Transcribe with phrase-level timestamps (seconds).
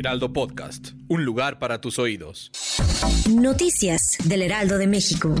[0.00, 0.92] Heraldo Podcast.
[1.08, 2.50] Un lugar para tus oídos.
[3.28, 5.34] Noticias del Heraldo de México.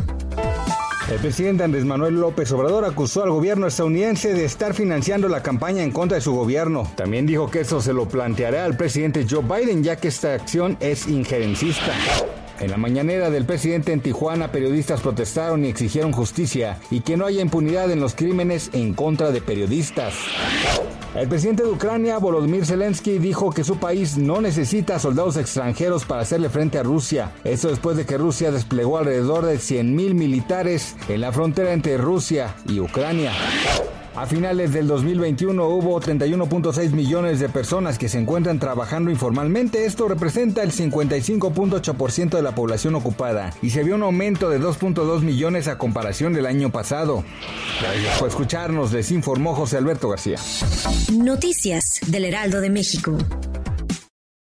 [1.10, 5.82] El presidente Andrés Manuel López Obrador acusó al gobierno estadounidense de estar financiando la campaña
[5.82, 6.92] en contra de su gobierno.
[6.94, 10.76] También dijo que eso se lo planteará al presidente Joe Biden ya que esta acción
[10.78, 11.94] es injerencista.
[12.60, 17.24] En la mañanera del presidente en Tijuana, periodistas protestaron y exigieron justicia y que no
[17.24, 20.14] haya impunidad en los crímenes en contra de periodistas.
[21.14, 26.20] El presidente de Ucrania, Volodymyr Zelensky, dijo que su país no necesita soldados extranjeros para
[26.20, 27.32] hacerle frente a Rusia.
[27.44, 32.54] Esto después de que Rusia desplegó alrededor de 100.000 militares en la frontera entre Rusia
[32.68, 33.32] y Ucrania.
[34.16, 39.84] A finales del 2021 hubo 31.6 millones de personas que se encuentran trabajando informalmente.
[39.84, 45.20] Esto representa el 55.8% de la población ocupada y se vio un aumento de 2.2
[45.20, 47.24] millones a comparación del año pasado.
[48.18, 50.38] Por escucharnos, les informó José Alberto García.
[51.12, 53.16] Noticias del Heraldo de México.